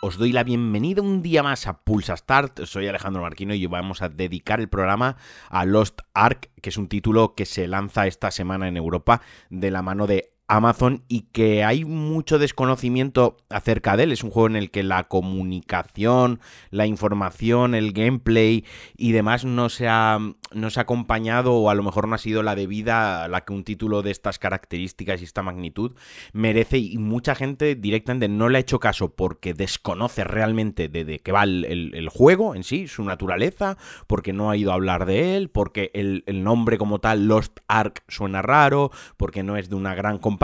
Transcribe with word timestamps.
os 0.00 0.16
doy 0.16 0.32
la 0.32 0.44
bienvenida 0.44 1.02
un 1.02 1.22
día 1.22 1.42
más 1.42 1.66
a 1.66 1.82
Pulsa 1.82 2.16
Start. 2.16 2.64
Soy 2.66 2.86
Alejandro 2.86 3.22
Marquino 3.22 3.54
y 3.54 3.66
vamos 3.66 4.00
a 4.00 4.08
dedicar 4.08 4.60
el 4.60 4.68
programa 4.68 5.16
a 5.48 5.64
Lost 5.64 6.00
Ark, 6.14 6.50
que 6.62 6.70
es 6.70 6.76
un 6.76 6.88
título 6.88 7.34
que 7.34 7.46
se 7.46 7.66
lanza 7.66 8.06
esta 8.06 8.30
semana 8.30 8.68
en 8.68 8.76
Europa 8.76 9.22
de 9.50 9.70
la 9.70 9.82
mano 9.82 10.06
de 10.06 10.32
Amazon 10.48 11.04
y 11.08 11.22
que 11.30 11.62
hay 11.62 11.84
mucho 11.84 12.38
desconocimiento 12.38 13.36
acerca 13.50 13.96
de 13.96 14.04
él. 14.04 14.12
Es 14.12 14.24
un 14.24 14.30
juego 14.30 14.48
en 14.48 14.56
el 14.56 14.70
que 14.70 14.82
la 14.82 15.04
comunicación, 15.04 16.40
la 16.70 16.86
información, 16.86 17.74
el 17.74 17.92
gameplay 17.92 18.64
y 18.96 19.12
demás 19.12 19.44
no 19.44 19.68
se 19.68 19.88
ha, 19.88 20.18
no 20.52 20.70
se 20.70 20.80
ha 20.80 20.82
acompañado 20.82 21.54
o 21.54 21.68
a 21.68 21.74
lo 21.74 21.82
mejor 21.82 22.08
no 22.08 22.14
ha 22.14 22.18
sido 22.18 22.42
la 22.42 22.54
debida 22.54 23.24
a 23.24 23.28
la 23.28 23.42
que 23.42 23.52
un 23.52 23.62
título 23.62 24.00
de 24.00 24.10
estas 24.10 24.38
características 24.38 25.20
y 25.20 25.24
esta 25.24 25.42
magnitud 25.42 25.94
merece 26.32 26.78
y 26.78 26.96
mucha 26.96 27.34
gente 27.34 27.74
directamente 27.74 28.28
no 28.28 28.48
le 28.48 28.58
ha 28.58 28.60
hecho 28.62 28.80
caso 28.80 29.14
porque 29.14 29.52
desconoce 29.52 30.24
realmente 30.24 30.88
de, 30.88 31.18
qué 31.18 31.30
va 31.30 31.44
el, 31.44 32.08
juego 32.10 32.54
en 32.54 32.64
sí, 32.64 32.88
su 32.88 33.04
naturaleza, 33.04 33.76
porque 34.06 34.32
no 34.32 34.50
ha 34.50 34.56
ido 34.56 34.70
a 34.70 34.74
hablar 34.74 35.04
de 35.04 35.36
él, 35.36 35.50
porque 35.50 35.90
el, 35.92 36.24
el 36.26 36.42
nombre 36.42 36.78
como 36.78 37.00
tal, 37.00 37.26
Lost 37.26 37.58
Ark, 37.68 38.02
suena 38.08 38.40
raro, 38.40 38.90
porque 39.18 39.42
no 39.42 39.58
es 39.58 39.68
de 39.68 39.74
una 39.74 39.94
gran 39.94 40.16
compañía 40.18 40.37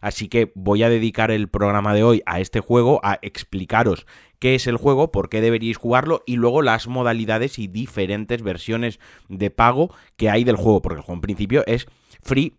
así 0.00 0.28
que 0.28 0.52
voy 0.54 0.82
a 0.82 0.88
dedicar 0.88 1.30
el 1.30 1.48
programa 1.48 1.94
de 1.94 2.02
hoy 2.02 2.22
a 2.26 2.40
este 2.40 2.60
juego, 2.60 3.00
a 3.02 3.18
explicaros 3.22 4.06
qué 4.38 4.54
es 4.54 4.66
el 4.66 4.76
juego, 4.76 5.10
por 5.10 5.28
qué 5.28 5.40
deberíais 5.40 5.76
jugarlo 5.76 6.22
y 6.26 6.36
luego 6.36 6.62
las 6.62 6.86
modalidades 6.86 7.58
y 7.58 7.66
diferentes 7.66 8.42
versiones 8.42 9.00
de 9.28 9.50
pago 9.50 9.92
que 10.16 10.30
hay 10.30 10.44
del 10.44 10.56
juego, 10.56 10.82
porque 10.82 10.98
el 10.98 11.02
juego 11.02 11.16
en 11.16 11.22
principio 11.22 11.64
es 11.66 11.86
free 12.22 12.56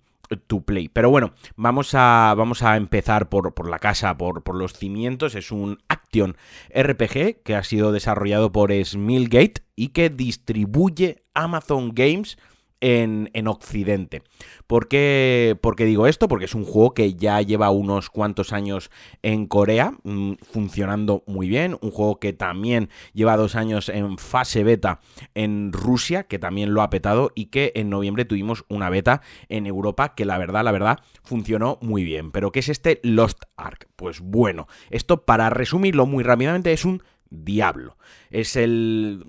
to 0.47 0.61
play. 0.61 0.89
Pero 0.89 1.09
bueno, 1.09 1.33
vamos 1.55 1.94
a, 1.94 2.33
vamos 2.38 2.61
a 2.61 2.77
empezar 2.77 3.29
por, 3.29 3.53
por 3.53 3.69
la 3.69 3.79
casa, 3.79 4.17
por, 4.17 4.44
por, 4.44 4.55
los 4.55 4.73
cimientos. 4.73 5.35
Es 5.35 5.51
un 5.51 5.79
Action 5.88 6.38
RPG 6.69 7.41
que 7.44 7.55
ha 7.55 7.63
sido 7.63 7.91
desarrollado 7.91 8.51
por 8.51 8.72
Smilgate 8.72 9.63
y 9.75 9.89
que 9.89 10.09
distribuye 10.09 11.23
Amazon 11.33 11.91
Games 11.94 12.38
en, 12.81 13.30
en 13.33 13.47
Occidente. 13.47 14.23
¿Por 14.67 14.88
qué, 14.88 15.58
digo 15.80 16.08
esto? 16.08 16.27
Porque 16.27 16.45
es 16.45 16.55
un 16.55 16.63
juego 16.63 16.94
que 16.94 17.13
ya 17.16 17.41
lleva 17.41 17.69
unos 17.72 18.09
cuantos 18.09 18.53
años 18.53 18.91
en 19.22 19.47
Corea, 19.47 19.94
mm, 20.03 20.33
funcionando 20.44 21.23
muy 21.27 21.50
bien. 21.50 21.77
Un 21.81 21.91
juego 21.91 22.19
que 22.19 22.33
también 22.33 22.89
lleva 23.13 23.38
dos 23.38 23.55
años 23.55 23.89
en 23.89 24.17
fase 24.17 24.63
beta 24.63 25.00
en 25.33 25.73
Rusia, 25.73 26.23
que 26.23 26.39
también 26.39 26.73
lo 26.73 26.81
ha 26.81 26.89
petado, 26.89 27.31
y 27.35 27.45
que 27.47 27.72
en 27.75 27.89
noviembre 27.89 28.25
tuvimos 28.25 28.66
una 28.69 28.89
beta 28.89 29.22
en 29.47 29.66
Europa, 29.66 30.16
que 30.16 30.25
la 30.25 30.38
verdad, 30.38 30.63
la 30.63 30.72
verdad, 30.72 31.00
funcionó 31.23 31.80
muy 31.81 32.03
bien. 32.03 32.31
Pero 32.31 32.52
¿qué 32.52 32.59
es 32.59 32.69
este 32.69 33.00
Lost 33.03 33.44
Ark? 33.57 33.88
Pues 33.95 34.19
bueno, 34.22 34.67
esto 34.89 35.25
para 35.25 35.50
resumirlo 35.50 36.05
muy 36.05 36.23
rápidamente 36.23 36.72
es 36.72 36.85
un 36.85 37.03
diablo. 37.30 37.97
Es 38.30 38.55
el 38.55 39.25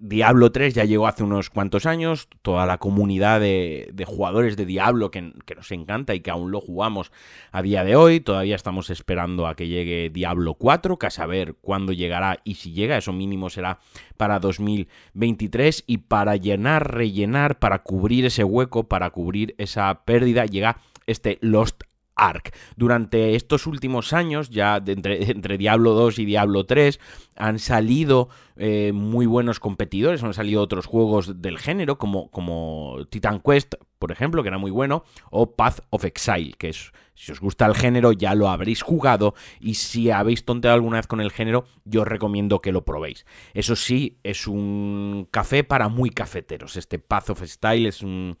Diablo 0.00 0.52
3 0.52 0.74
ya 0.74 0.84
llegó 0.84 1.06
hace 1.06 1.22
unos 1.22 1.50
cuantos 1.50 1.86
años, 1.86 2.28
toda 2.42 2.66
la 2.66 2.78
comunidad 2.78 3.40
de, 3.40 4.04
jugadores 4.06 4.56
de 4.56 4.66
Diablo 4.66 5.10
que, 5.10 5.20
nos 5.22 5.72
encanta 5.72 6.14
y 6.14 6.20
que 6.20 6.30
aún 6.30 6.50
lo 6.50 6.60
jugamos 6.60 7.10
a 7.52 7.62
día 7.62 7.84
de 7.84 7.96
hoy, 7.96 8.20
todavía 8.20 8.56
estamos 8.56 8.90
esperando 8.90 9.46
a 9.46 9.54
que 9.54 9.68
llegue 9.68 10.10
Diablo 10.10 10.54
4, 10.54 10.98
que 10.98 11.06
a 11.06 11.10
saber 11.10 11.54
cuándo 11.60 11.92
llegará 11.92 12.40
y 12.44 12.54
si 12.54 12.72
llega, 12.72 12.96
eso 12.96 13.12
mínimo 13.12 13.50
será 13.50 13.78
para 14.16 14.38
2023 14.38 15.84
y 15.86 15.98
para 15.98 16.36
llenar, 16.36 16.94
rellenar, 16.94 17.58
para 17.58 17.82
cubrir 17.82 18.26
ese 18.26 18.44
hueco, 18.44 18.88
para 18.88 19.10
cubrir 19.10 19.54
esa 19.58 20.02
pérdida, 20.04 20.46
llega 20.46 20.78
este 21.06 21.38
Lost 21.40 21.82
Ark. 22.18 22.52
Durante 22.76 23.34
estos 23.34 23.66
últimos 23.66 24.12
años, 24.12 24.50
ya 24.50 24.82
entre, 24.86 25.58
Diablo 25.58 25.94
2 25.94 26.18
y 26.18 26.24
Diablo 26.24 26.66
3, 26.66 27.00
han 27.36 27.58
salido 27.58 28.28
eh, 28.56 28.92
muy 28.92 29.26
buenos 29.26 29.60
competidores, 29.60 30.22
han 30.22 30.34
salido 30.34 30.60
otros 30.60 30.86
juegos 30.86 31.40
del 31.40 31.58
género, 31.58 31.96
como, 31.96 32.30
como 32.30 33.06
Titan 33.08 33.40
Quest, 33.40 33.76
por 33.98 34.12
ejemplo, 34.12 34.42
que 34.42 34.48
era 34.48 34.58
muy 34.58 34.70
bueno, 34.70 35.04
o 35.30 35.54
Path 35.54 35.80
of 35.90 36.04
Exile, 36.04 36.54
que 36.58 36.68
es, 36.68 36.92
si 37.14 37.32
os 37.32 37.40
gusta 37.40 37.66
el 37.66 37.74
género, 37.74 38.12
ya 38.12 38.34
lo 38.34 38.48
habréis 38.48 38.82
jugado, 38.82 39.34
y 39.60 39.74
si 39.74 40.10
habéis 40.10 40.44
tonteado 40.44 40.76
alguna 40.76 40.98
vez 40.98 41.06
con 41.06 41.20
el 41.20 41.32
género, 41.32 41.64
yo 41.84 42.02
os 42.02 42.08
recomiendo 42.08 42.60
que 42.60 42.72
lo 42.72 42.84
probéis. 42.84 43.26
Eso 43.54 43.76
sí, 43.76 44.18
es 44.22 44.46
un 44.46 45.26
café 45.30 45.64
para 45.64 45.88
muy 45.88 46.10
cafeteros. 46.10 46.76
Este 46.76 46.98
Path 46.98 47.30
of 47.30 47.42
Style 47.42 47.88
es 47.88 48.02
un 48.02 48.38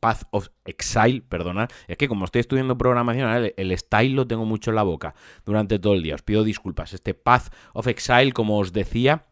Path 0.00 0.22
of 0.30 0.48
Exile, 0.64 1.22
perdona. 1.28 1.68
Es 1.86 1.96
que 1.96 2.08
como 2.08 2.24
estoy 2.24 2.40
estudiando 2.40 2.76
programación, 2.76 3.30
el, 3.30 3.54
el 3.56 3.78
style 3.78 4.14
lo 4.14 4.26
tengo 4.26 4.44
mucho 4.44 4.70
en 4.70 4.76
la 4.76 4.82
boca 4.82 5.14
durante 5.44 5.78
todo 5.78 5.94
el 5.94 6.02
día. 6.02 6.16
Os 6.16 6.22
pido 6.22 6.42
disculpas. 6.42 6.92
Este 6.92 7.14
Path 7.14 7.52
of 7.74 7.86
Exile, 7.86 8.32
como 8.32 8.58
os 8.58 8.72
decía, 8.72 9.26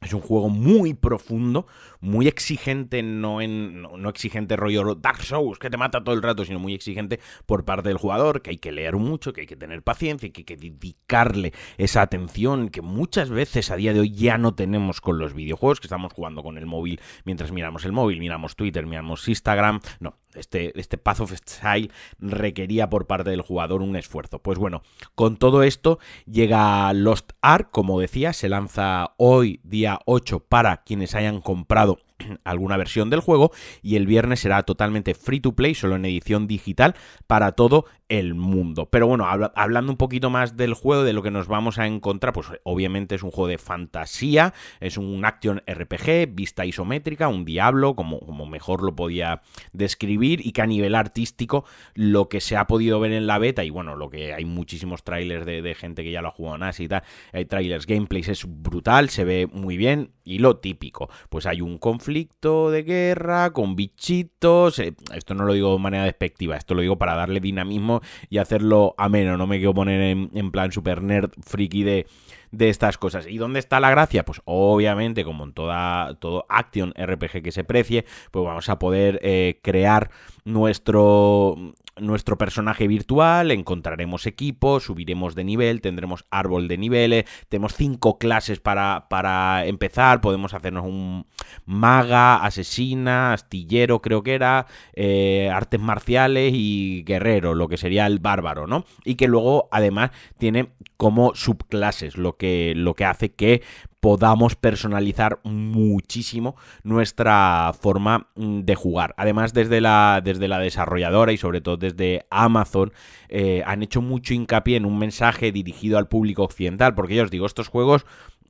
es 0.00 0.14
un 0.14 0.22
juego 0.22 0.48
muy 0.48 0.94
profundo, 0.94 1.66
muy 2.00 2.26
exigente, 2.26 3.02
no 3.02 3.42
en 3.42 3.82
no, 3.82 4.08
exigente 4.08 4.56
rollo 4.56 4.94
Dark 4.94 5.22
Souls, 5.22 5.58
que 5.58 5.68
te 5.68 5.76
mata 5.76 6.02
todo 6.02 6.14
el 6.14 6.22
rato, 6.22 6.44
sino 6.46 6.58
muy 6.58 6.72
exigente 6.72 7.20
por 7.44 7.66
parte 7.66 7.90
del 7.90 7.98
jugador, 7.98 8.40
que 8.40 8.50
hay 8.50 8.56
que 8.56 8.72
leer 8.72 8.96
mucho, 8.96 9.34
que 9.34 9.42
hay 9.42 9.46
que 9.46 9.56
tener 9.56 9.82
paciencia, 9.82 10.30
que 10.32 10.40
hay 10.40 10.44
que 10.44 10.56
dedicarle 10.56 11.52
esa 11.76 12.00
atención 12.00 12.70
que 12.70 12.80
muchas 12.80 13.28
veces 13.28 13.70
a 13.70 13.76
día 13.76 13.92
de 13.92 14.00
hoy 14.00 14.10
ya 14.10 14.38
no 14.38 14.54
tenemos 14.54 15.02
con 15.02 15.18
los 15.18 15.34
videojuegos, 15.34 15.80
que 15.80 15.86
estamos 15.86 16.14
jugando 16.14 16.42
con 16.42 16.56
el 16.56 16.64
móvil 16.64 16.98
mientras 17.24 17.52
miramos 17.52 17.84
el 17.84 17.92
móvil, 17.92 18.20
miramos 18.20 18.56
Twitter, 18.56 18.86
miramos 18.86 19.28
Instagram. 19.28 19.80
No, 20.00 20.16
este, 20.34 20.78
este 20.78 20.98
Path 20.98 21.20
of 21.20 21.32
Style 21.32 21.90
requería 22.18 22.88
por 22.88 23.06
parte 23.06 23.30
del 23.30 23.42
jugador 23.42 23.82
un 23.82 23.96
esfuerzo. 23.96 24.40
Pues 24.40 24.58
bueno, 24.58 24.82
con 25.14 25.36
todo 25.36 25.62
esto 25.62 25.98
llega 26.26 26.92
Lost 26.92 27.32
Ark, 27.40 27.70
como 27.70 28.00
decía, 28.00 28.32
se 28.32 28.48
lanza 28.48 29.14
hoy 29.16 29.60
día 29.64 30.00
8 30.06 30.40
para 30.48 30.82
quienes 30.82 31.14
hayan 31.14 31.40
comprado 31.40 31.98
alguna 32.44 32.76
versión 32.76 33.10
del 33.10 33.20
juego 33.20 33.52
y 33.82 33.96
el 33.96 34.06
viernes 34.06 34.40
será 34.40 34.62
totalmente 34.62 35.14
free 35.14 35.40
to 35.40 35.52
play, 35.52 35.74
solo 35.74 35.96
en 35.96 36.04
edición 36.04 36.46
digital 36.46 36.94
para 37.26 37.52
todo 37.52 37.86
el 38.08 38.34
mundo. 38.34 38.86
Pero 38.90 39.06
bueno, 39.06 39.26
hablando 39.54 39.92
un 39.92 39.96
poquito 39.96 40.30
más 40.30 40.56
del 40.56 40.74
juego, 40.74 41.04
de 41.04 41.12
lo 41.12 41.22
que 41.22 41.30
nos 41.30 41.46
vamos 41.46 41.78
a 41.78 41.86
encontrar, 41.86 42.32
pues 42.32 42.48
obviamente 42.64 43.14
es 43.14 43.22
un 43.22 43.30
juego 43.30 43.48
de 43.48 43.58
fantasía, 43.58 44.52
es 44.80 44.96
un 44.96 45.24
action 45.24 45.62
RPG, 45.66 46.34
vista 46.34 46.66
isométrica, 46.66 47.28
un 47.28 47.44
diablo, 47.44 47.94
como, 47.94 48.18
como 48.20 48.46
mejor 48.46 48.82
lo 48.82 48.96
podía 48.96 49.42
describir, 49.72 50.44
y 50.44 50.52
que 50.52 50.62
a 50.62 50.66
nivel 50.66 50.96
artístico 50.96 51.64
lo 51.94 52.28
que 52.28 52.40
se 52.40 52.56
ha 52.56 52.66
podido 52.66 52.98
ver 52.98 53.12
en 53.12 53.28
la 53.28 53.38
beta, 53.38 53.64
y 53.64 53.70
bueno, 53.70 53.94
lo 53.94 54.10
que 54.10 54.34
hay 54.34 54.44
muchísimos 54.44 55.04
trailers 55.04 55.46
de, 55.46 55.70
gente 55.74 56.02
que 56.02 56.10
ya 56.10 56.20
lo 56.20 56.28
ha 56.28 56.32
jugado 56.32 56.56
en 56.56 56.70
y 56.78 56.88
tal, 56.88 57.04
hay 57.32 57.44
trailers, 57.44 57.86
gameplays, 57.86 58.28
es 58.28 58.44
brutal, 58.46 59.08
se 59.08 59.24
ve 59.24 59.46
muy 59.46 59.76
bien, 59.76 60.10
y 60.24 60.38
lo 60.38 60.58
típico, 60.58 61.10
pues 61.28 61.46
hay 61.46 61.60
un 61.60 61.78
conflicto 61.78 62.09
de 62.12 62.82
guerra 62.82 63.52
con 63.52 63.76
bichitos, 63.76 64.78
eh, 64.80 64.94
esto 65.14 65.34
no 65.34 65.44
lo 65.44 65.52
digo 65.52 65.72
de 65.72 65.78
manera 65.78 66.04
despectiva, 66.04 66.56
esto 66.56 66.74
lo 66.74 66.82
digo 66.82 66.98
para 66.98 67.14
darle 67.14 67.40
dinamismo 67.40 68.00
y 68.28 68.38
hacerlo 68.38 68.94
ameno. 68.98 69.36
No 69.36 69.46
me 69.46 69.58
quiero 69.58 69.74
poner 69.74 70.00
en, 70.00 70.50
plan 70.50 70.72
super 70.72 71.02
nerd 71.02 71.30
friki 71.40 71.84
de, 71.84 72.06
de 72.50 72.68
estas 72.68 72.98
cosas. 72.98 73.26
¿Y 73.28 73.38
dónde 73.38 73.60
está 73.60 73.78
la 73.78 73.90
gracia? 73.90 74.24
Pues 74.24 74.42
obviamente, 74.44 75.24
como 75.24 75.44
en 75.44 75.52
toda, 75.52 76.14
todo 76.18 76.46
Action 76.48 76.92
RPG 76.96 77.42
que 77.42 77.52
se 77.52 77.64
precie, 77.64 78.04
pues 78.32 78.44
vamos 78.44 78.68
a 78.68 78.78
poder 78.78 79.20
eh, 79.22 79.60
crear 79.62 80.10
nuestro, 80.44 81.56
nuestro 81.96 82.38
personaje 82.38 82.86
virtual, 82.86 83.50
encontraremos 83.50 84.26
equipos, 84.26 84.84
subiremos 84.84 85.34
de 85.34 85.44
nivel, 85.44 85.80
tendremos 85.80 86.24
árbol 86.30 86.68
de 86.68 86.78
niveles, 86.78 87.24
tenemos 87.48 87.74
cinco 87.74 88.18
clases 88.18 88.60
para, 88.60 89.06
para 89.08 89.66
empezar, 89.66 90.20
podemos 90.20 90.54
hacernos 90.54 90.84
un 90.84 91.26
maga, 91.64 92.44
asesina, 92.44 93.32
astillero 93.32 94.00
creo 94.00 94.22
que 94.22 94.34
era, 94.34 94.66
eh, 94.94 95.50
artes 95.52 95.80
marciales 95.80 96.52
y 96.54 97.02
guerrero, 97.04 97.54
lo 97.54 97.68
que 97.68 97.76
sería 97.76 98.06
el 98.06 98.18
bárbaro, 98.18 98.66
¿no? 98.66 98.84
Y 99.04 99.14
que 99.14 99.28
luego 99.28 99.68
además 99.70 100.10
tiene 100.38 100.70
como 100.96 101.34
subclases, 101.34 102.16
lo 102.16 102.36
que, 102.36 102.74
lo 102.76 102.94
que 102.94 103.04
hace 103.04 103.32
que 103.32 103.62
podamos 104.00 104.56
personalizar 104.56 105.40
muchísimo 105.44 106.56
nuestra 106.82 107.72
forma 107.78 108.28
mm, 108.34 108.60
de 108.60 108.74
jugar. 108.74 109.14
Además, 109.16 109.52
desde 109.52 109.80
la, 109.80 110.20
desde 110.24 110.48
la 110.48 110.58
desarrolladora 110.58 111.32
y 111.32 111.36
sobre 111.36 111.60
todo 111.60 111.76
desde 111.76 112.26
Amazon, 112.30 112.92
eh, 113.28 113.62
han 113.66 113.82
hecho 113.82 114.02
mucho 114.02 114.34
hincapié 114.34 114.76
en 114.76 114.86
un 114.86 114.98
mensaje 114.98 115.52
dirigido 115.52 115.98
al 115.98 116.08
público 116.08 116.42
occidental, 116.42 116.94
porque 116.94 117.14
ya 117.14 117.22
os 117.22 117.30
digo, 117.30 117.46
estos 117.46 117.68
juegos 117.68 118.06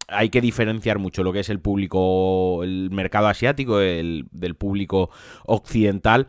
hay 0.09 0.29
que 0.31 0.41
diferenciar 0.41 0.99
mucho 0.99 1.23
lo 1.23 1.33
que 1.33 1.41
es 1.41 1.51
el 1.51 1.61
público, 1.61 2.63
el 2.63 2.91
mercado 2.91 3.29
asiático, 3.29 3.81
el, 3.81 4.27
del 4.33 4.55
público 4.55 5.11
occidental 5.45 6.29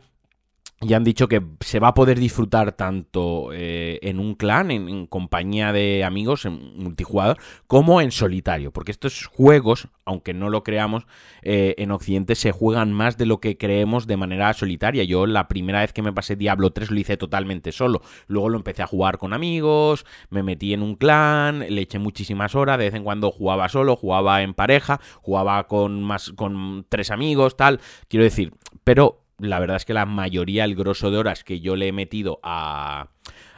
ya 0.84 0.98
han 0.98 1.04
dicho 1.04 1.28
que 1.28 1.44
se 1.60 1.80
va 1.80 1.90
a 1.90 1.94
poder 1.94 2.20
disfrutar 2.20 2.72
tanto 2.72 3.52
eh, 3.54 4.00
en 4.02 4.20
un 4.20 4.34
clan, 4.34 4.72
en, 4.72 5.06
compañía 5.06 5.72
de 5.72 6.04
amigos, 6.04 6.46
en 6.46 6.76
multijugador, 6.76 7.38
como 7.68 8.02
en 8.02 8.12
solitario. 8.12 8.72
Porque 8.72 8.92
estos 8.92 9.28
juegos, 9.28 9.90
aunque 10.06 10.34
no 10.34 10.50
lo 10.50 10.64
creamos, 10.64 11.06
eh, 11.44 11.76
en 11.78 11.92
Occidente 11.92 12.34
se 12.34 12.52
juegan 12.52 12.94
más 12.94 13.18
de 13.18 13.28
lo 13.28 13.40
que 13.40 13.58
creemos 13.58 14.08
de 14.08 14.18
manera 14.18 14.52
solitaria. 14.54 15.04
Yo 15.04 15.28
la 15.28 15.48
primera 15.48 15.82
vez 15.82 15.94
que 15.94 16.02
me 16.02 16.14
pasé 16.14 16.36
Diablo 16.36 16.72
3 16.72 16.90
lo 16.90 17.00
hice 17.00 17.16
totalmente 17.16 17.72
solo. 17.72 18.02
Luego 18.26 18.50
lo 18.50 18.58
empecé 18.58 18.82
a 18.82 18.88
jugar 18.88 19.20
con 19.20 19.34
amigos, 19.34 20.06
me 20.32 20.42
metí 20.42 20.74
en 20.74 20.82
un 20.82 20.96
clan, 20.96 21.60
le 21.60 21.82
eché 21.82 22.00
muchísimas 22.00 22.56
horas, 22.56 22.80
de 22.80 22.86
vez 22.86 22.96
en 22.96 23.04
cuando 23.04 23.30
jugaba 23.30 23.70
solo, 23.70 23.96
jugaba 23.96 24.42
en 24.42 24.56
pareja, 24.56 25.00
jugaba 25.22 25.68
con 25.68 26.02
más 26.02 26.32
con 26.32 26.88
tres 26.90 27.12
amigos, 27.12 27.56
tal. 27.56 27.80
Quiero 28.08 28.24
decir, 28.24 28.54
pero 28.84 29.21
la 29.42 29.60
verdad 29.60 29.78
es 29.78 29.86
que 29.86 29.94
la 29.94 30.06
mayoría, 30.06 30.66
el 30.66 30.76
grosso 30.76 31.12
de 31.12 31.18
horas 31.18 31.44
que 31.44 31.60
yo 31.60 31.76
le 31.76 31.88
he 31.88 31.92
metido 31.92 32.40
a, 32.44 33.10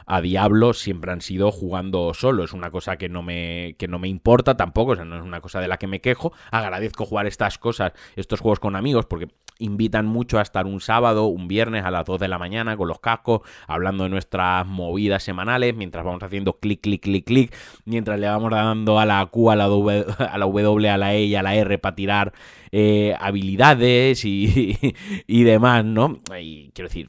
a 0.06 0.20
Diablo 0.20 0.72
siempre 0.72 1.12
han 1.12 1.20
sido 1.20 1.50
jugando 1.50 2.14
solo. 2.14 2.44
Es 2.44 2.52
una 2.52 2.70
cosa 2.70 2.96
que 2.96 3.08
no 3.08 3.22
me, 3.22 3.76
que 3.78 3.88
no 3.88 3.98
me 3.98 4.08
importa 4.08 4.56
tampoco, 4.56 4.92
o 4.92 4.96
sea, 4.96 5.04
no 5.04 5.16
es 5.16 5.22
una 5.22 5.40
cosa 5.40 5.60
de 5.60 5.68
la 5.68 5.76
que 5.76 5.86
me 5.86 6.00
quejo. 6.00 6.32
Agradezco 6.50 7.06
jugar 7.06 7.26
estas 7.26 7.58
cosas, 7.58 7.92
estos 8.16 8.40
juegos 8.40 8.60
con 8.60 8.76
amigos, 8.76 9.06
porque 9.06 9.28
invitan 9.58 10.06
mucho 10.06 10.38
a 10.38 10.42
estar 10.42 10.66
un 10.66 10.80
sábado, 10.80 11.26
un 11.26 11.46
viernes 11.46 11.84
a 11.84 11.90
las 11.90 12.04
2 12.04 12.18
de 12.20 12.28
la 12.28 12.38
mañana 12.38 12.76
con 12.76 12.88
los 12.88 12.98
cascos, 12.98 13.42
hablando 13.66 14.04
de 14.04 14.10
nuestras 14.10 14.66
movidas 14.66 15.22
semanales, 15.22 15.76
mientras 15.76 16.04
vamos 16.04 16.22
haciendo 16.22 16.58
clic, 16.58 16.80
clic, 16.80 17.02
clic, 17.02 17.24
clic, 17.24 17.56
mientras 17.84 18.18
le 18.18 18.26
vamos 18.26 18.50
dando 18.50 18.98
a 18.98 19.06
la 19.06 19.24
Q, 19.26 19.50
a 19.50 19.56
la 19.56 19.66
W, 19.66 20.06
a 20.18 20.38
la, 20.38 20.46
w, 20.46 20.88
a 20.90 20.96
la 20.96 21.14
E 21.14 21.24
y 21.24 21.34
a 21.36 21.42
la 21.42 21.54
R 21.54 21.78
para 21.78 21.94
tirar 21.94 22.32
eh, 22.76 23.14
habilidades 23.20 24.24
y, 24.24 24.76
y, 25.28 25.44
demás, 25.44 25.84
¿no? 25.84 26.18
Y 26.40 26.72
quiero 26.74 26.88
decir, 26.88 27.08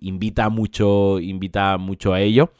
invita 0.00 0.48
mucho, 0.48 1.20
invita 1.20 1.78
mucho 1.78 2.14
a 2.14 2.20
ello 2.20 2.50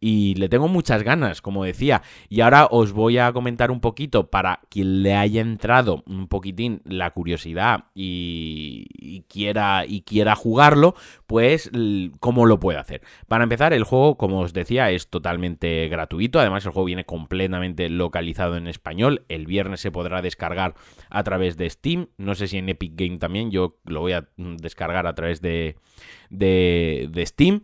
y 0.00 0.34
le 0.34 0.48
tengo 0.48 0.68
muchas 0.68 1.02
ganas, 1.02 1.40
como 1.40 1.64
decía. 1.64 2.02
Y 2.28 2.40
ahora 2.40 2.66
os 2.70 2.92
voy 2.92 3.18
a 3.18 3.32
comentar 3.32 3.70
un 3.70 3.80
poquito 3.80 4.30
para 4.30 4.60
quien 4.68 5.02
le 5.02 5.14
haya 5.14 5.40
entrado 5.40 6.02
un 6.06 6.28
poquitín 6.28 6.82
la 6.84 7.10
curiosidad 7.10 7.84
y, 7.94 9.24
quiera 9.28 9.84
y 9.86 10.02
quiera 10.02 10.34
jugarlo, 10.34 10.94
pues 11.26 11.70
cómo 12.20 12.46
lo 12.46 12.60
puede 12.60 12.78
hacer. 12.78 13.02
Para 13.26 13.44
empezar, 13.44 13.72
el 13.72 13.84
juego, 13.84 14.16
como 14.16 14.40
os 14.40 14.52
decía, 14.52 14.90
es 14.90 15.08
totalmente 15.08 15.88
gratuito. 15.88 16.38
Además, 16.38 16.64
el 16.66 16.72
juego 16.72 16.86
viene 16.86 17.04
completamente 17.04 17.88
localizado 17.88 18.56
en 18.56 18.68
español. 18.68 19.24
El 19.28 19.46
viernes 19.46 19.80
se 19.80 19.90
podrá 19.90 20.22
descargar 20.22 20.74
a 21.10 21.22
través 21.24 21.56
de 21.56 21.70
Steam. 21.70 21.85
No 22.16 22.34
sé 22.34 22.48
si 22.48 22.58
en 22.58 22.68
Epic 22.68 22.92
Game 22.94 23.18
también. 23.18 23.50
Yo 23.50 23.78
lo 23.84 24.00
voy 24.00 24.12
a 24.12 24.28
descargar 24.36 25.06
a 25.06 25.14
través 25.14 25.40
de, 25.40 25.76
de, 26.30 27.08
de 27.10 27.26
Steam. 27.26 27.62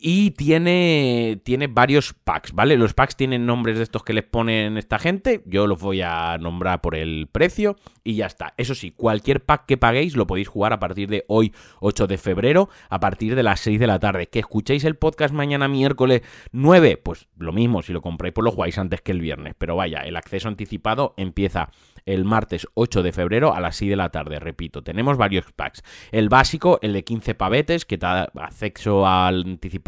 Y 0.00 0.30
tiene, 0.32 1.40
tiene 1.42 1.66
varios 1.66 2.12
packs, 2.12 2.52
¿vale? 2.52 2.76
Los 2.76 2.94
packs 2.94 3.16
tienen 3.16 3.46
nombres 3.46 3.78
de 3.78 3.82
estos 3.82 4.04
que 4.04 4.12
les 4.12 4.22
ponen 4.22 4.76
esta 4.76 4.98
gente. 4.98 5.42
Yo 5.46 5.66
los 5.66 5.80
voy 5.80 6.02
a 6.02 6.38
nombrar 6.38 6.80
por 6.80 6.94
el 6.94 7.28
precio 7.32 7.76
y 8.04 8.14
ya 8.14 8.26
está. 8.26 8.54
Eso 8.56 8.76
sí, 8.76 8.92
cualquier 8.92 9.44
pack 9.44 9.66
que 9.66 9.76
paguéis 9.76 10.14
lo 10.14 10.28
podéis 10.28 10.46
jugar 10.46 10.72
a 10.72 10.78
partir 10.78 11.08
de 11.08 11.24
hoy, 11.26 11.52
8 11.80 12.06
de 12.06 12.16
febrero, 12.16 12.68
a 12.90 13.00
partir 13.00 13.34
de 13.34 13.42
las 13.42 13.58
6 13.60 13.80
de 13.80 13.86
la 13.88 13.98
tarde. 13.98 14.28
Que 14.28 14.38
escuchéis 14.38 14.84
el 14.84 14.94
podcast 14.94 15.34
mañana 15.34 15.66
miércoles 15.66 16.22
9, 16.52 17.00
pues 17.02 17.26
lo 17.36 17.52
mismo, 17.52 17.82
si 17.82 17.92
lo 17.92 18.00
compráis, 18.00 18.34
pues 18.34 18.44
lo 18.44 18.52
jugáis 18.52 18.78
antes 18.78 19.00
que 19.00 19.10
el 19.10 19.20
viernes. 19.20 19.54
Pero 19.58 19.74
vaya, 19.74 20.02
el 20.02 20.16
acceso 20.16 20.46
anticipado 20.46 21.14
empieza 21.16 21.70
el 22.06 22.24
martes 22.24 22.68
8 22.74 23.02
de 23.02 23.12
febrero 23.12 23.52
a 23.52 23.60
las 23.60 23.76
6 23.76 23.90
de 23.90 23.96
la 23.96 24.10
tarde. 24.10 24.38
Repito, 24.38 24.82
tenemos 24.82 25.16
varios 25.16 25.50
packs. 25.52 25.82
El 26.12 26.28
básico, 26.28 26.78
el 26.82 26.92
de 26.92 27.02
15 27.02 27.34
pavetes, 27.34 27.84
que 27.84 27.98
te 27.98 28.06
da 28.06 28.30
acceso 28.36 29.06
al 29.06 29.42
anticipado 29.44 29.87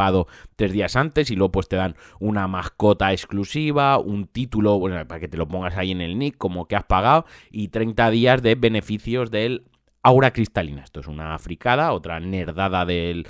tres 0.56 0.72
días 0.72 0.96
antes 0.96 1.30
y 1.30 1.36
luego 1.36 1.52
pues 1.52 1.68
te 1.68 1.76
dan 1.76 1.96
una 2.18 2.48
mascota 2.48 3.12
exclusiva, 3.12 3.98
un 3.98 4.26
título, 4.26 4.78
bueno, 4.78 5.06
para 5.06 5.20
que 5.20 5.28
te 5.28 5.36
lo 5.36 5.46
pongas 5.48 5.76
ahí 5.76 5.90
en 5.90 6.00
el 6.00 6.18
nick, 6.18 6.36
como 6.36 6.66
que 6.66 6.76
has 6.76 6.84
pagado, 6.84 7.26
y 7.50 7.68
30 7.68 8.10
días 8.10 8.42
de 8.42 8.54
beneficios 8.54 9.30
del 9.30 9.64
Aura 10.02 10.32
cristalina. 10.32 10.82
Esto 10.82 11.00
es 11.00 11.08
una 11.08 11.38
fricada, 11.38 11.92
otra 11.92 12.20
nerdada 12.20 12.86
del, 12.86 13.26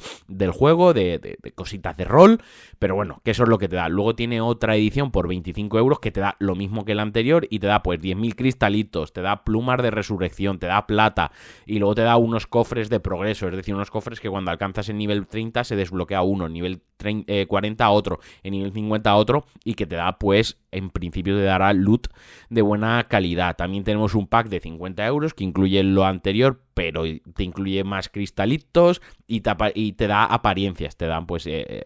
juego, 0.52 0.94
de, 0.94 1.38
cositas 1.56 1.96
de 1.96 2.04
rol. 2.04 2.40
Pero 2.78 2.94
bueno, 2.94 3.20
que 3.24 3.32
eso 3.32 3.42
es 3.42 3.48
lo 3.48 3.58
que 3.58 3.68
te 3.68 3.74
da. 3.74 3.88
Luego 3.88 4.14
tiene 4.14 4.40
otra 4.40 4.76
edición 4.76 5.10
por 5.10 5.26
25 5.26 5.78
euros 5.78 5.98
que 5.98 6.12
te 6.12 6.20
da 6.20 6.36
lo 6.38 6.54
mismo 6.54 6.84
que 6.84 6.92
el 6.92 7.00
anterior 7.00 7.46
y 7.50 7.58
te 7.58 7.66
da 7.66 7.82
pues 7.82 8.00
10.000 8.00 8.36
cristalitos, 8.36 9.12
te 9.12 9.20
da 9.20 9.42
plumas 9.42 9.82
de 9.82 9.90
resurrección, 9.90 10.60
te 10.60 10.66
da 10.66 10.86
plata 10.86 11.32
y 11.66 11.80
luego 11.80 11.96
te 11.96 12.02
da 12.02 12.16
unos 12.16 12.46
cofres 12.46 12.88
de 12.88 13.00
progreso. 13.00 13.48
Es 13.48 13.56
decir, 13.56 13.74
unos 13.74 13.90
cofres 13.90 14.20
que 14.20 14.30
cuando 14.30 14.52
alcanzas 14.52 14.88
el 14.88 14.98
nivel 14.98 15.26
30 15.26 15.64
se 15.64 15.74
desbloquea 15.74 16.22
uno, 16.22 16.48
nivel 16.48 16.82
40 17.48 17.84
eh, 17.84 17.88
otro, 17.88 18.20
en 18.42 18.52
nivel 18.52 18.72
50 18.72 19.14
otro 19.14 19.44
y 19.64 19.74
que 19.74 19.86
te 19.86 19.96
da 19.96 20.18
pues 20.18 20.58
en 20.70 20.90
principio 20.90 21.36
te 21.36 21.42
dará 21.42 21.72
loot 21.72 22.08
de 22.48 22.62
buena 22.62 23.04
calidad. 23.08 23.56
También 23.56 23.84
tenemos 23.84 24.14
un 24.14 24.26
pack 24.26 24.48
de 24.48 24.60
50 24.60 25.06
euros 25.06 25.34
que 25.34 25.44
incluye 25.44 25.82
lo 25.82 26.04
anterior, 26.04 26.60
pero 26.80 27.02
te 27.34 27.44
incluye 27.44 27.84
más 27.84 28.08
cristalitos 28.08 29.02
y 29.26 29.42
te, 29.42 30.06
da 30.06 30.24
apariencias, 30.24 30.96
te 30.96 31.04
dan 31.04 31.26
pues 31.26 31.46
eh, 31.46 31.66
eh, 31.68 31.82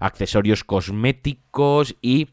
accesorios 0.00 0.64
cosméticos 0.64 1.94
y 2.02 2.26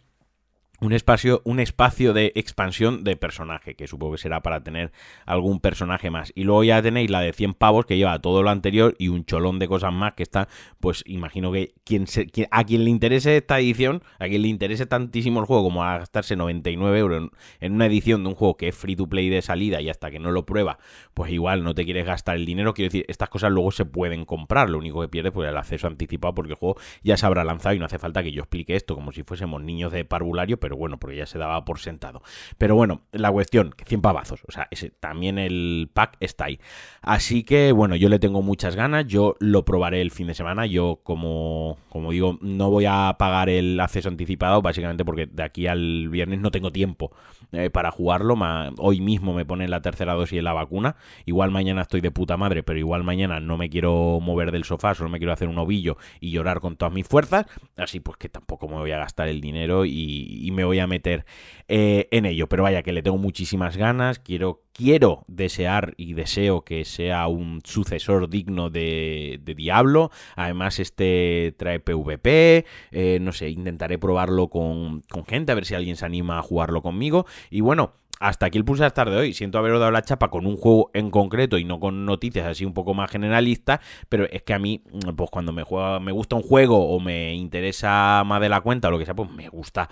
un 0.81 0.91
espacio, 0.93 1.41
un 1.45 1.59
espacio 1.59 2.13
de 2.13 2.33
expansión 2.35 3.03
de 3.03 3.15
personaje, 3.15 3.75
que 3.75 3.87
supongo 3.87 4.13
que 4.13 4.17
será 4.17 4.41
para 4.41 4.61
tener 4.61 4.91
algún 5.25 5.59
personaje 5.59 6.09
más. 6.09 6.33
Y 6.35 6.43
luego 6.43 6.63
ya 6.63 6.81
tenéis 6.81 7.09
la 7.09 7.21
de 7.21 7.33
100 7.33 7.53
pavos 7.53 7.85
que 7.85 7.97
lleva 7.97 8.19
todo 8.19 8.43
lo 8.43 8.49
anterior 8.49 8.95
y 8.97 9.07
un 9.07 9.25
cholón 9.25 9.59
de 9.59 9.67
cosas 9.67 9.93
más 9.93 10.13
que 10.13 10.23
está, 10.23 10.47
pues 10.79 11.03
imagino 11.05 11.51
que 11.51 11.73
quien 11.83 12.05
a 12.51 12.63
quien 12.63 12.83
le 12.83 12.89
interese 12.89 13.37
esta 13.37 13.59
edición, 13.59 14.03
a 14.19 14.27
quien 14.27 14.41
le 14.41 14.47
interese 14.49 14.85
tantísimo 14.85 15.39
el 15.39 15.45
juego 15.45 15.63
como 15.63 15.83
a 15.83 15.97
gastarse 15.99 16.35
99 16.35 16.99
euros 16.99 17.29
en, 17.59 17.73
una 17.73 17.85
edición 17.85 18.23
de 18.23 18.29
un 18.29 18.35
juego 18.35 18.57
que 18.57 18.67
es 18.69 18.75
free 18.75 18.95
to 18.95 19.07
play 19.07 19.29
de 19.29 19.41
salida 19.41 19.81
y 19.81 19.89
hasta 19.89 20.11
que 20.11 20.19
no 20.19 20.31
lo 20.31 20.45
prueba, 20.45 20.77
pues 21.13 21.31
igual 21.31 21.63
no 21.63 21.73
te 21.73 21.85
quieres 21.85 22.05
gastar 22.05 22.35
el 22.35 22.45
dinero. 22.45 22.73
Quiero 22.73 22.87
decir, 22.87 23.05
estas 23.07 23.29
cosas 23.29 23.51
luego 23.51 23.71
se 23.71 23.85
pueden 23.85 24.25
comprar, 24.25 24.69
lo 24.69 24.77
único 24.77 25.01
que 25.01 25.07
pierdes 25.07 25.31
pues 25.31 25.49
el 25.49 25.57
acceso 25.57 25.87
anticipado 25.87 26.33
porque 26.35 26.51
el 26.51 26.57
juego 26.57 26.77
ya 27.03 27.17
se 27.17 27.25
habrá 27.25 27.43
lanzado 27.43 27.75
y 27.75 27.79
no 27.79 27.85
hace 27.85 27.99
falta 27.99 28.23
que 28.23 28.31
yo 28.31 28.41
explique 28.41 28.75
esto 28.75 28.95
como 28.95 29.11
si 29.11 29.23
fuésemos 29.23 29.61
niños 29.61 29.91
de 29.91 30.05
parvulario, 30.05 30.59
pero 30.65 30.77
bueno, 30.77 30.97
porque 30.97 31.17
ya 31.17 31.27
se 31.27 31.37
daba 31.37 31.63
por 31.63 31.77
sentado. 31.77 32.23
Pero 32.57 32.75
bueno, 32.75 33.03
la 33.11 33.31
cuestión, 33.31 33.69
que 33.77 33.85
100 33.85 34.01
pavazos, 34.01 34.41
o 34.47 34.51
sea, 34.51 34.67
ese, 34.71 34.89
también 34.89 35.37
el 35.37 35.91
pack 35.93 36.17
está 36.21 36.45
ahí. 36.45 36.59
Así 37.03 37.43
que 37.43 37.71
bueno, 37.71 37.95
yo 37.95 38.09
le 38.09 38.17
tengo 38.17 38.41
muchas 38.41 38.75
ganas, 38.75 39.05
yo 39.05 39.35
lo 39.39 39.63
probaré 39.63 40.01
el 40.01 40.09
fin 40.09 40.25
de 40.25 40.33
semana, 40.33 40.65
yo 40.65 41.01
como, 41.03 41.77
como 41.89 42.11
digo, 42.11 42.39
no 42.41 42.71
voy 42.71 42.85
a 42.87 43.15
pagar 43.19 43.47
el 43.49 43.79
acceso 43.79 44.09
anticipado, 44.09 44.63
básicamente 44.63 45.05
porque 45.05 45.27
de 45.27 45.43
aquí 45.43 45.67
al 45.67 46.09
viernes 46.09 46.39
no 46.39 46.49
tengo 46.49 46.71
tiempo 46.71 47.11
eh, 47.55 47.69
para 47.69 47.91
jugarlo, 47.91 48.35
hoy 48.77 49.01
mismo 49.01 49.33
me 49.33 49.45
ponen 49.45 49.69
la 49.69 49.81
tercera 49.81 50.13
dosis 50.13 50.37
de 50.37 50.41
la 50.41 50.53
vacuna, 50.53 50.95
igual 51.25 51.51
mañana 51.51 51.81
estoy 51.81 52.01
de 52.01 52.11
puta 52.11 52.37
madre, 52.37 52.63
pero 52.63 52.79
igual 52.79 53.03
mañana 53.03 53.39
no 53.39 53.57
me 53.57 53.69
quiero 53.69 54.19
mover 54.21 54.51
del 54.51 54.63
sofá, 54.63 54.93
solo 54.93 55.09
me 55.09 55.17
quiero 55.17 55.33
hacer 55.33 55.47
un 55.47 55.57
ovillo 55.57 55.97
y 56.19 56.31
llorar 56.31 56.59
con 56.59 56.75
todas 56.75 56.93
mis 56.93 57.07
fuerzas, 57.07 57.45
así 57.77 57.99
pues 57.99 58.17
que 58.17 58.29
tampoco 58.29 58.67
me 58.67 58.75
voy 58.75 58.91
a 58.91 58.97
gastar 58.97 59.27
el 59.27 59.41
dinero 59.41 59.85
y, 59.85 60.49
me 60.55 60.63
voy 60.63 60.79
a 60.79 60.87
meter 60.87 61.25
eh, 61.67 62.07
en 62.11 62.25
ello. 62.25 62.47
Pero 62.47 62.63
vaya, 62.63 62.83
que 62.83 62.93
le 62.93 63.03
tengo 63.03 63.17
muchísimas 63.17 63.75
ganas. 63.75 64.19
Quiero, 64.19 64.63
quiero 64.71 65.25
desear 65.27 65.93
y 65.97 66.13
deseo 66.13 66.61
que 66.61 66.85
sea 66.85 67.27
un 67.27 67.61
sucesor 67.65 68.29
digno 68.29 68.69
de, 68.69 69.41
Diablo. 69.55 70.11
Además, 70.35 70.79
este 70.79 71.53
trae 71.57 71.79
PvP. 71.79 72.65
Eh, 72.91 73.19
no 73.21 73.31
sé, 73.31 73.49
intentaré 73.49 73.97
probarlo 73.97 74.49
con, 74.49 75.01
con 75.09 75.25
gente, 75.25 75.51
a 75.51 75.55
ver 75.55 75.65
si 75.65 75.75
alguien 75.75 75.95
se 75.95 76.05
anima 76.05 76.39
a 76.39 76.41
jugarlo 76.41 76.81
conmigo. 76.81 77.25
Y 77.49 77.61
bueno, 77.61 77.93
hasta 78.19 78.45
aquí 78.45 78.57
el 78.57 78.65
Pulsar 78.65 78.91
Tarde 78.91 79.17
hoy. 79.17 79.33
Siento 79.33 79.57
haberos 79.57 79.79
dado 79.79 79.91
la 79.91 80.01
chapa 80.01 80.29
con 80.29 80.45
un 80.45 80.57
juego 80.57 80.89
en 80.93 81.09
concreto 81.09 81.57
y 81.57 81.63
no 81.63 81.79
con 81.79 82.05
noticias 82.05 82.47
así 82.47 82.65
un 82.65 82.73
poco 82.73 82.93
más 82.93 83.11
generalistas, 83.11 83.79
pero 84.09 84.25
es 84.29 84.43
que 84.43 84.53
a 84.53 84.59
mí, 84.59 84.83
pues 85.15 85.29
cuando 85.29 85.51
me, 85.51 85.63
juega, 85.63 85.99
me 85.99 86.11
gusta 86.11 86.35
un 86.35 86.43
juego 86.43 86.89
o 86.89 86.99
me 86.99 87.33
interesa 87.33 88.23
más 88.25 88.41
de 88.41 88.49
la 88.49 88.61
cuenta 88.61 88.87
o 88.87 88.91
lo 88.91 88.99
que 88.99 89.05
sea, 89.05 89.15
pues 89.15 89.29
me 89.29 89.49
gusta 89.49 89.89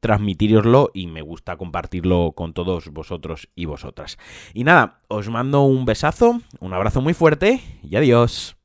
transmitiroslo 0.00 0.90
y 0.92 1.06
me 1.06 1.22
gusta 1.22 1.56
compartirlo 1.56 2.32
con 2.32 2.54
todos 2.54 2.88
vosotros 2.88 3.48
y 3.54 3.66
vosotras. 3.66 4.18
Y 4.52 4.64
nada, 4.64 5.00
os 5.08 5.28
mando 5.28 5.62
un 5.62 5.84
besazo, 5.84 6.40
un 6.58 6.74
abrazo 6.74 7.00
muy 7.00 7.14
fuerte 7.14 7.60
y 7.82 7.94
adiós. 7.96 8.56